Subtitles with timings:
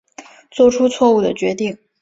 [0.49, 1.77] 做出错误的决定